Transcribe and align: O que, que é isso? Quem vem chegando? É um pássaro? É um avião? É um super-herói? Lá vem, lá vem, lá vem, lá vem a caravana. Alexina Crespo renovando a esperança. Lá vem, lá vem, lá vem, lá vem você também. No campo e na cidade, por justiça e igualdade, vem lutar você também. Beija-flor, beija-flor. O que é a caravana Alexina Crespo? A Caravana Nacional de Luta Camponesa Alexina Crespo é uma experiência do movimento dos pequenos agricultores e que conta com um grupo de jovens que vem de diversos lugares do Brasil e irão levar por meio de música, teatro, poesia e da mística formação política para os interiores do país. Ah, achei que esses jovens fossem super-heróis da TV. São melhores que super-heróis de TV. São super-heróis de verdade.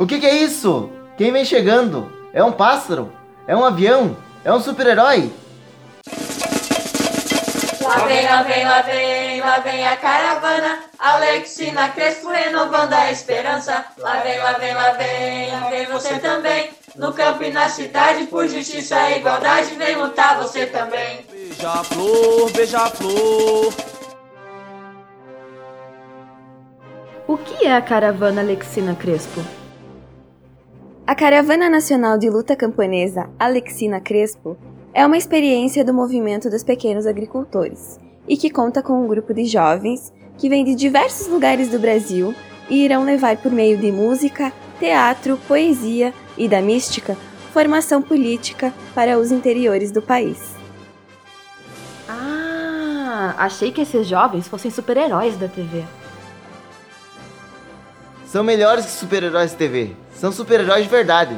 O 0.00 0.06
que, 0.06 0.18
que 0.18 0.26
é 0.26 0.34
isso? 0.34 0.90
Quem 1.18 1.30
vem 1.30 1.44
chegando? 1.44 2.10
É 2.32 2.42
um 2.42 2.52
pássaro? 2.52 3.12
É 3.46 3.54
um 3.54 3.62
avião? 3.62 4.16
É 4.42 4.50
um 4.50 4.58
super-herói? 4.58 5.30
Lá 7.82 8.06
vem, 8.06 8.24
lá 8.24 8.42
vem, 8.42 8.64
lá 8.64 8.80
vem, 8.80 9.40
lá 9.42 9.58
vem 9.58 9.86
a 9.86 9.94
caravana. 9.98 10.84
Alexina 10.98 11.90
Crespo 11.90 12.30
renovando 12.30 12.94
a 12.94 13.12
esperança. 13.12 13.84
Lá 13.98 14.20
vem, 14.20 14.38
lá 14.38 14.52
vem, 14.52 14.72
lá 14.72 14.90
vem, 14.92 15.52
lá 15.52 15.68
vem 15.68 15.84
você 15.84 16.18
também. 16.18 16.70
No 16.96 17.12
campo 17.12 17.44
e 17.44 17.50
na 17.52 17.68
cidade, 17.68 18.24
por 18.24 18.48
justiça 18.48 18.98
e 19.10 19.18
igualdade, 19.18 19.74
vem 19.74 19.96
lutar 19.96 20.38
você 20.38 20.64
também. 20.64 21.26
Beija-flor, 21.30 22.50
beija-flor. 22.52 23.74
O 27.28 27.36
que 27.36 27.66
é 27.66 27.76
a 27.76 27.82
caravana 27.82 28.40
Alexina 28.40 28.94
Crespo? 28.94 29.59
A 31.10 31.14
Caravana 31.16 31.68
Nacional 31.68 32.16
de 32.16 32.30
Luta 32.30 32.54
Camponesa 32.54 33.28
Alexina 33.36 33.98
Crespo 34.00 34.56
é 34.94 35.04
uma 35.04 35.16
experiência 35.16 35.84
do 35.84 35.92
movimento 35.92 36.48
dos 36.48 36.62
pequenos 36.62 37.04
agricultores 37.04 37.98
e 38.28 38.36
que 38.36 38.48
conta 38.48 38.80
com 38.80 39.04
um 39.04 39.08
grupo 39.08 39.34
de 39.34 39.44
jovens 39.44 40.12
que 40.38 40.48
vem 40.48 40.64
de 40.64 40.72
diversos 40.76 41.26
lugares 41.26 41.68
do 41.68 41.80
Brasil 41.80 42.32
e 42.68 42.84
irão 42.84 43.02
levar 43.02 43.38
por 43.38 43.50
meio 43.50 43.76
de 43.76 43.90
música, 43.90 44.52
teatro, 44.78 45.36
poesia 45.48 46.14
e 46.38 46.48
da 46.48 46.62
mística 46.62 47.16
formação 47.52 48.00
política 48.00 48.72
para 48.94 49.18
os 49.18 49.32
interiores 49.32 49.90
do 49.90 50.00
país. 50.00 50.54
Ah, 52.08 53.34
achei 53.36 53.72
que 53.72 53.80
esses 53.80 54.06
jovens 54.06 54.46
fossem 54.46 54.70
super-heróis 54.70 55.36
da 55.36 55.48
TV. 55.48 55.82
São 58.30 58.44
melhores 58.44 58.84
que 58.84 58.92
super-heróis 58.92 59.50
de 59.50 59.56
TV. 59.56 59.90
São 60.14 60.30
super-heróis 60.30 60.84
de 60.84 60.88
verdade. 60.88 61.36